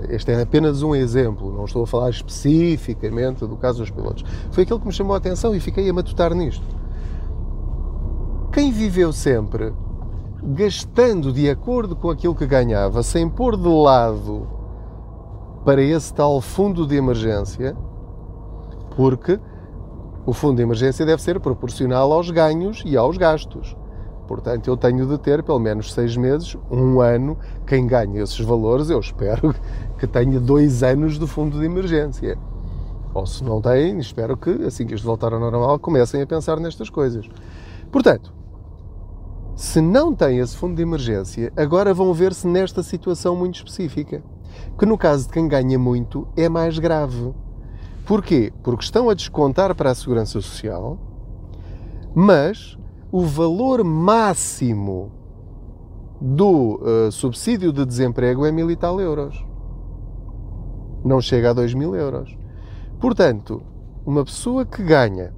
este 0.09 0.31
é 0.31 0.41
apenas 0.41 0.81
um 0.81 0.95
exemplo, 0.95 1.53
não 1.53 1.65
estou 1.65 1.83
a 1.83 1.87
falar 1.87 2.09
especificamente 2.09 3.45
do 3.45 3.57
caso 3.57 3.79
dos 3.79 3.89
pilotos. 3.89 4.23
Foi 4.51 4.63
aquilo 4.63 4.79
que 4.79 4.87
me 4.87 4.93
chamou 4.93 5.13
a 5.13 5.17
atenção 5.17 5.53
e 5.53 5.59
fiquei 5.59 5.89
a 5.89 5.93
matutar 5.93 6.33
nisto. 6.33 6.65
Quem 8.51 8.71
viveu 8.71 9.11
sempre 9.11 9.73
gastando 10.41 11.31
de 11.31 11.49
acordo 11.49 11.95
com 11.95 12.09
aquilo 12.09 12.35
que 12.35 12.45
ganhava, 12.45 13.03
sem 13.03 13.29
pôr 13.29 13.57
de 13.57 13.67
lado 13.67 14.47
para 15.65 15.81
esse 15.81 16.13
tal 16.13 16.39
fundo 16.41 16.87
de 16.87 16.95
emergência, 16.95 17.75
porque 18.95 19.39
o 20.25 20.33
fundo 20.33 20.57
de 20.57 20.63
emergência 20.63 21.05
deve 21.05 21.21
ser 21.21 21.39
proporcional 21.39 22.11
aos 22.11 22.29
ganhos 22.31 22.81
e 22.85 22.95
aos 22.95 23.17
gastos. 23.17 23.75
Portanto, 24.29 24.67
eu 24.67 24.77
tenho 24.77 25.07
de 25.07 25.17
ter 25.17 25.41
pelo 25.41 25.57
menos 25.57 25.91
seis 25.91 26.15
meses, 26.15 26.55
um 26.69 27.01
ano. 27.01 27.35
Quem 27.65 27.87
ganha 27.87 28.21
esses 28.21 28.39
valores, 28.39 28.91
eu 28.91 28.99
espero 28.99 29.55
que 29.97 30.05
tenha 30.05 30.39
dois 30.39 30.83
anos 30.83 31.17
de 31.17 31.25
fundo 31.25 31.57
de 31.57 31.65
emergência. 31.65 32.37
Ou 33.11 33.25
se 33.25 33.43
não 33.43 33.59
tem, 33.59 33.97
espero 33.97 34.37
que, 34.37 34.51
assim 34.63 34.85
que 34.85 34.93
isto 34.93 35.03
voltar 35.03 35.33
ao 35.33 35.39
normal, 35.39 35.79
comecem 35.79 36.21
a 36.21 36.27
pensar 36.27 36.59
nestas 36.59 36.91
coisas. 36.91 37.27
Portanto, 37.91 38.31
se 39.55 39.81
não 39.81 40.13
têm 40.13 40.37
esse 40.37 40.55
fundo 40.55 40.75
de 40.75 40.83
emergência, 40.83 41.51
agora 41.57 41.91
vão 41.91 42.13
ver-se 42.13 42.47
nesta 42.47 42.83
situação 42.83 43.35
muito 43.35 43.55
específica, 43.55 44.23
que 44.77 44.85
no 44.85 44.95
caso 44.95 45.25
de 45.25 45.33
quem 45.33 45.47
ganha 45.47 45.79
muito 45.79 46.27
é 46.37 46.47
mais 46.47 46.77
grave. 46.77 47.33
Porquê? 48.05 48.53
Porque 48.61 48.83
estão 48.83 49.09
a 49.09 49.15
descontar 49.15 49.73
para 49.73 49.89
a 49.89 49.95
Segurança 49.95 50.39
Social, 50.39 50.99
mas 52.13 52.78
o 53.11 53.21
valor 53.21 53.83
máximo 53.83 55.11
do 56.21 56.79
uh, 56.81 57.11
subsídio 57.11 57.71
de 57.71 57.85
desemprego 57.85 58.45
é 58.45 58.51
mil 58.51 58.69
e 58.69 58.75
tal 58.75 58.99
euros. 58.99 59.45
Não 61.03 61.21
chega 61.21 61.51
a 61.51 61.53
dois 61.53 61.73
mil 61.73 61.95
euros. 61.95 62.37
Portanto, 62.99 63.61
uma 64.05 64.25
pessoa 64.25 64.65
que 64.65 64.83
ganha 64.83 65.33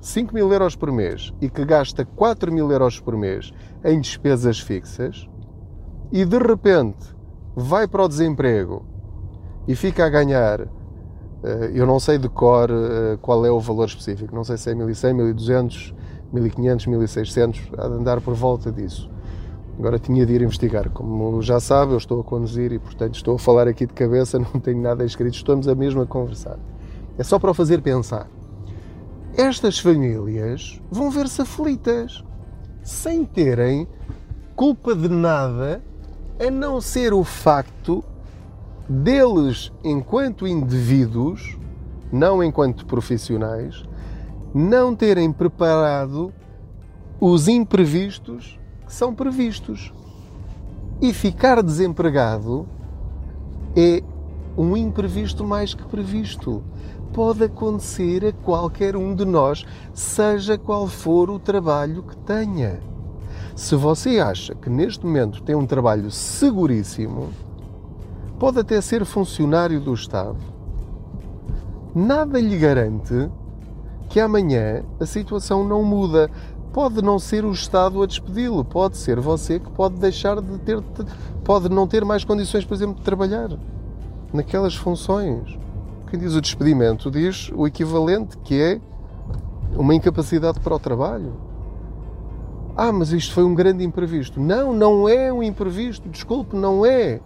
5 0.00 0.34
mil 0.34 0.52
euros 0.52 0.76
por 0.76 0.92
mês 0.92 1.32
e 1.40 1.48
que 1.48 1.64
gasta 1.64 2.04
4 2.04 2.52
mil 2.52 2.70
euros 2.70 3.00
por 3.00 3.16
mês 3.16 3.52
em 3.84 4.00
despesas 4.00 4.60
fixas 4.60 5.28
e 6.12 6.24
de 6.24 6.38
repente 6.38 7.14
vai 7.54 7.86
para 7.86 8.04
o 8.04 8.08
desemprego 8.08 8.86
e 9.66 9.74
fica 9.74 10.06
a 10.06 10.08
ganhar, 10.08 10.60
eh, 10.60 11.72
eu 11.74 11.86
não 11.86 12.00
sei 12.00 12.16
de 12.16 12.28
cor 12.28 12.70
eh, 12.70 13.18
qual 13.20 13.44
é 13.44 13.50
o 13.50 13.60
valor 13.60 13.86
específico, 13.86 14.34
não 14.34 14.44
sei 14.44 14.56
se 14.56 14.70
é 14.70 14.74
1100, 14.74 15.14
1200, 15.14 15.94
1500, 16.32 16.86
1600, 16.86 17.60
a 17.78 17.86
andar 17.86 18.20
por 18.20 18.34
volta 18.34 18.70
disso. 18.70 19.10
Agora 19.78 19.98
tinha 19.98 20.26
de 20.26 20.32
ir 20.32 20.42
investigar. 20.42 20.90
Como 20.90 21.40
já 21.40 21.60
sabe, 21.60 21.92
eu 21.92 21.98
estou 21.98 22.20
a 22.20 22.24
conduzir 22.24 22.72
e, 22.72 22.78
portanto, 22.78 23.14
estou 23.14 23.36
a 23.36 23.38
falar 23.38 23.68
aqui 23.68 23.86
de 23.86 23.94
cabeça, 23.94 24.38
não 24.54 24.60
tenho 24.60 24.80
nada 24.80 25.04
escrito, 25.04 25.34
estamos 25.34 25.68
a 25.68 25.74
mesmo 25.74 26.04
conversar. 26.06 26.58
É 27.16 27.22
só 27.22 27.38
para 27.38 27.50
o 27.50 27.54
fazer 27.54 27.80
pensar 27.80 28.28
estas 29.38 29.78
famílias 29.78 30.80
vão 30.90 31.12
ver-se 31.12 31.40
aflitas, 31.40 32.24
sem 32.82 33.24
terem 33.24 33.86
culpa 34.56 34.96
de 34.96 35.08
nada, 35.08 35.80
a 36.44 36.50
não 36.50 36.80
ser 36.80 37.12
o 37.12 37.22
facto 37.22 38.02
deles, 38.88 39.70
enquanto 39.84 40.44
indivíduos, 40.44 41.56
não 42.10 42.42
enquanto 42.42 42.84
profissionais, 42.84 43.84
não 44.54 44.94
terem 44.94 45.32
preparado 45.32 46.32
os 47.20 47.48
imprevistos 47.48 48.58
que 48.86 48.94
são 48.94 49.14
previstos. 49.14 49.92
E 51.00 51.12
ficar 51.12 51.62
desempregado 51.62 52.66
é 53.76 54.02
um 54.56 54.76
imprevisto 54.76 55.44
mais 55.44 55.74
que 55.74 55.84
previsto 55.84 56.62
pode 57.12 57.44
acontecer 57.44 58.24
a 58.24 58.32
qualquer 58.32 58.96
um 58.96 59.14
de 59.14 59.24
nós, 59.24 59.64
seja 59.92 60.58
qual 60.58 60.86
for 60.86 61.30
o 61.30 61.38
trabalho 61.38 62.02
que 62.02 62.16
tenha. 62.18 62.80
Se 63.54 63.74
você 63.74 64.18
acha 64.18 64.54
que 64.54 64.70
neste 64.70 65.04
momento 65.04 65.42
tem 65.42 65.54
um 65.54 65.66
trabalho 65.66 66.10
seguríssimo, 66.10 67.28
pode 68.38 68.58
até 68.60 68.80
ser 68.80 69.04
funcionário 69.04 69.80
do 69.80 69.92
Estado, 69.94 70.38
nada 71.94 72.40
lhe 72.40 72.56
garante 72.56 73.28
que 74.08 74.20
amanhã 74.20 74.82
a 75.00 75.06
situação 75.06 75.62
não 75.64 75.82
muda. 75.82 76.30
Pode 76.72 77.02
não 77.02 77.18
ser 77.18 77.44
o 77.44 77.52
Estado 77.52 78.02
a 78.02 78.06
despedi-lo, 78.06 78.64
pode 78.64 78.96
ser 78.96 79.18
você 79.20 79.58
que 79.58 79.70
pode 79.70 79.96
deixar 79.96 80.40
de 80.40 80.58
ter, 80.58 80.80
pode 81.44 81.68
não 81.68 81.86
ter 81.86 82.04
mais 82.04 82.24
condições, 82.24 82.64
por 82.64 82.74
exemplo, 82.74 82.96
de 82.96 83.02
trabalhar 83.02 83.48
naquelas 84.32 84.74
funções 84.74 85.58
quem 86.10 86.18
diz 86.18 86.34
o 86.34 86.40
despedimento 86.40 87.10
diz 87.10 87.50
o 87.54 87.66
equivalente, 87.66 88.38
que 88.38 88.60
é 88.60 88.80
uma 89.76 89.94
incapacidade 89.94 90.58
para 90.60 90.74
o 90.74 90.78
trabalho. 90.78 91.34
Ah, 92.74 92.90
mas 92.90 93.12
isto 93.12 93.34
foi 93.34 93.44
um 93.44 93.54
grande 93.54 93.84
imprevisto. 93.84 94.40
Não, 94.40 94.72
não 94.72 95.08
é 95.08 95.30
um 95.32 95.42
imprevisto, 95.42 96.08
desculpe, 96.08 96.56
não 96.56 96.86
é. 96.86 97.20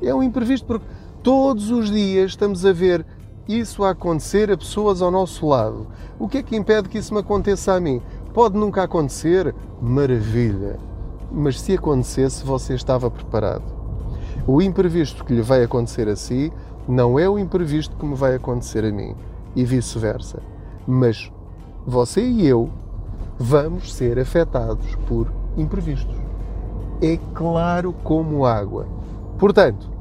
É 0.00 0.14
um 0.14 0.22
imprevisto 0.22 0.64
porque 0.66 0.86
todos 1.22 1.70
os 1.70 1.90
dias 1.90 2.32
estamos 2.32 2.64
a 2.64 2.72
ver 2.72 3.04
isso 3.48 3.84
a 3.84 3.90
acontecer 3.90 4.50
a 4.50 4.56
pessoas 4.56 5.00
ao 5.00 5.10
nosso 5.10 5.46
lado. 5.46 5.86
O 6.18 6.28
que 6.28 6.38
é 6.38 6.42
que 6.42 6.56
impede 6.56 6.88
que 6.88 6.98
isso 6.98 7.14
me 7.14 7.20
aconteça 7.20 7.72
a 7.72 7.80
mim? 7.80 8.02
Pode 8.32 8.56
nunca 8.58 8.82
acontecer? 8.82 9.54
Maravilha! 9.80 10.78
Mas 11.30 11.60
se 11.60 11.74
acontecesse, 11.74 12.44
você 12.44 12.74
estava 12.74 13.10
preparado. 13.10 13.64
O 14.46 14.62
imprevisto 14.62 15.24
que 15.24 15.34
lhe 15.34 15.42
vai 15.42 15.62
acontecer 15.62 16.08
a 16.08 16.16
si 16.16 16.52
não 16.88 17.18
é 17.18 17.28
o 17.28 17.38
imprevisto 17.38 17.96
que 17.96 18.06
me 18.06 18.14
vai 18.14 18.34
acontecer 18.34 18.84
a 18.84 18.92
mim 18.92 19.14
e 19.54 19.64
vice-versa. 19.64 20.40
Mas 20.86 21.32
você 21.86 22.22
e 22.22 22.46
eu 22.46 22.70
vamos 23.38 23.92
ser 23.92 24.18
afetados 24.18 24.94
por 25.06 25.32
imprevistos. 25.56 26.16
É 27.02 27.18
claro 27.34 27.92
como 28.04 28.46
água. 28.46 28.86
Portanto, 29.38 29.96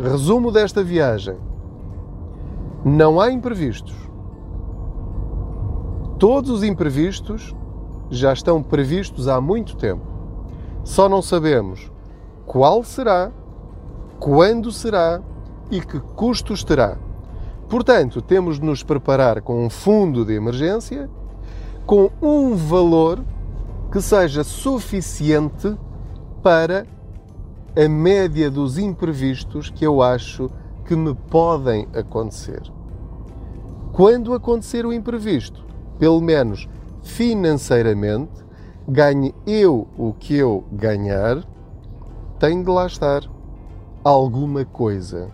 Resumo 0.00 0.52
desta 0.52 0.80
viagem: 0.84 1.34
não 2.88 3.20
há 3.20 3.30
imprevistos. 3.30 3.94
Todos 6.18 6.50
os 6.50 6.62
imprevistos 6.62 7.54
já 8.10 8.32
estão 8.32 8.62
previstos 8.62 9.28
há 9.28 9.40
muito 9.40 9.76
tempo. 9.76 10.02
Só 10.82 11.08
não 11.08 11.20
sabemos 11.20 11.92
qual 12.46 12.82
será, 12.82 13.30
quando 14.18 14.72
será 14.72 15.20
e 15.70 15.80
que 15.80 16.00
custos 16.00 16.64
terá. 16.64 16.96
Portanto, 17.68 18.22
temos 18.22 18.58
de 18.58 18.64
nos 18.64 18.82
preparar 18.82 19.42
com 19.42 19.64
um 19.64 19.68
fundo 19.68 20.24
de 20.24 20.32
emergência 20.32 21.10
com 21.86 22.10
um 22.22 22.54
valor 22.54 23.22
que 23.92 24.00
seja 24.00 24.42
suficiente 24.42 25.76
para 26.42 26.86
a 27.76 27.88
média 27.88 28.50
dos 28.50 28.78
imprevistos 28.78 29.70
que 29.70 29.86
eu 29.86 30.02
acho 30.02 30.50
que 30.84 30.96
me 30.96 31.14
podem 31.14 31.86
acontecer. 31.94 32.77
Quando 33.98 34.32
acontecer 34.32 34.86
o 34.86 34.92
imprevisto, 34.92 35.66
pelo 35.98 36.20
menos 36.20 36.68
financeiramente, 37.02 38.30
ganhe 38.86 39.34
eu 39.44 39.88
o 39.98 40.12
que 40.12 40.36
eu 40.36 40.62
ganhar, 40.70 41.44
tem 42.38 42.62
de 42.62 42.70
lá 42.70 42.86
estar 42.86 43.28
alguma 44.04 44.64
coisa. 44.64 45.32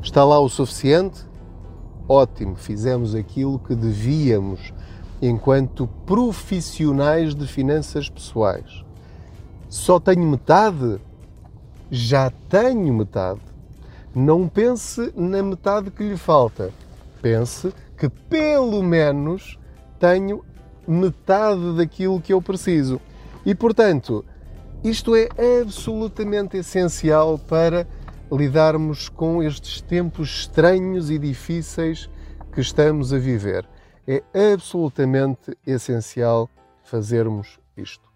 Está 0.00 0.22
lá 0.24 0.38
o 0.38 0.48
suficiente? 0.48 1.26
Ótimo, 2.08 2.54
fizemos 2.54 3.16
aquilo 3.16 3.58
que 3.58 3.74
devíamos 3.74 4.72
enquanto 5.20 5.88
profissionais 6.06 7.34
de 7.34 7.48
finanças 7.48 8.08
pessoais. 8.08 8.84
Só 9.68 9.98
tenho 9.98 10.22
metade? 10.22 11.00
Já 11.90 12.30
tenho 12.48 12.94
metade. 12.94 13.40
Não 14.14 14.46
pense 14.46 15.12
na 15.16 15.42
metade 15.42 15.90
que 15.90 16.04
lhe 16.04 16.16
falta. 16.16 16.72
Pense 17.26 17.74
que 17.98 18.08
pelo 18.08 18.80
menos 18.84 19.58
tenho 19.98 20.44
metade 20.86 21.76
daquilo 21.76 22.20
que 22.20 22.32
eu 22.32 22.40
preciso. 22.40 23.00
E 23.44 23.52
portanto, 23.52 24.24
isto 24.84 25.16
é 25.16 25.28
absolutamente 25.60 26.56
essencial 26.56 27.36
para 27.36 27.84
lidarmos 28.30 29.08
com 29.08 29.42
estes 29.42 29.80
tempos 29.80 30.28
estranhos 30.42 31.10
e 31.10 31.18
difíceis 31.18 32.08
que 32.52 32.60
estamos 32.60 33.12
a 33.12 33.18
viver. 33.18 33.68
É 34.06 34.22
absolutamente 34.52 35.58
essencial 35.66 36.48
fazermos 36.84 37.58
isto. 37.76 38.06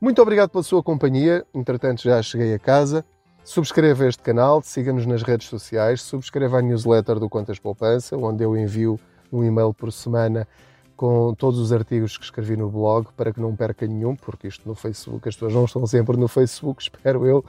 Muito 0.00 0.22
obrigado 0.22 0.48
pela 0.48 0.64
sua 0.64 0.82
companhia. 0.82 1.44
Entretanto, 1.54 2.00
já 2.00 2.22
cheguei 2.22 2.54
a 2.54 2.58
casa. 2.58 3.04
Subscreva 3.48 4.06
este 4.06 4.22
canal, 4.22 4.60
siga-nos 4.62 5.06
nas 5.06 5.22
redes 5.22 5.48
sociais, 5.48 6.02
subscreva 6.02 6.58
a 6.58 6.62
newsletter 6.62 7.18
do 7.18 7.30
Contas 7.30 7.58
Poupança, 7.58 8.14
onde 8.14 8.44
eu 8.44 8.54
envio 8.54 9.00
um 9.32 9.42
e-mail 9.42 9.72
por 9.72 9.90
semana 9.90 10.46
com 10.94 11.32
todos 11.32 11.58
os 11.58 11.72
artigos 11.72 12.18
que 12.18 12.24
escrevi 12.24 12.58
no 12.58 12.68
blog 12.68 13.08
para 13.16 13.32
que 13.32 13.40
não 13.40 13.56
perca 13.56 13.86
nenhum, 13.86 14.14
porque 14.14 14.48
isto 14.48 14.68
no 14.68 14.74
Facebook, 14.74 15.26
as 15.26 15.34
pessoas 15.34 15.54
não 15.54 15.64
estão 15.64 15.86
sempre 15.86 16.18
no 16.18 16.28
Facebook, 16.28 16.82
espero 16.92 17.24
eu, 17.24 17.42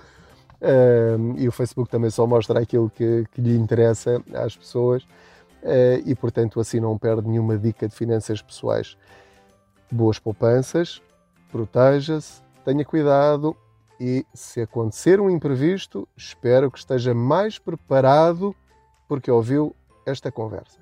e 1.37 1.45
o 1.49 1.51
Facebook 1.51 1.91
também 1.91 2.09
só 2.09 2.25
mostra 2.25 2.61
aquilo 2.61 2.89
que, 2.89 3.25
que 3.33 3.41
lhe 3.41 3.57
interessa 3.57 4.23
às 4.33 4.55
pessoas, 4.55 5.03
uh, 5.03 6.01
e 6.05 6.15
portanto 6.15 6.61
assim 6.61 6.79
não 6.79 6.97
perde 6.97 7.27
nenhuma 7.27 7.57
dica 7.57 7.89
de 7.89 7.93
finanças 7.93 8.41
pessoais. 8.41 8.97
Boas 9.91 10.17
poupanças, 10.17 11.01
proteja-se, 11.51 12.41
tenha 12.63 12.85
cuidado 12.85 13.53
e 13.99 14.25
se 14.33 14.61
acontecer 14.61 15.19
um 15.19 15.29
imprevisto, 15.29 16.07
espero 16.15 16.71
que 16.71 16.79
esteja 16.79 17.13
mais 17.13 17.59
preparado 17.59 18.55
porque 19.07 19.29
ouviu 19.29 19.75
esta 20.05 20.31
conversa. 20.31 20.79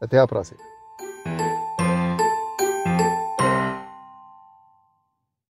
Até 0.00 0.18
à 0.18 0.26
próxima. 0.26 0.60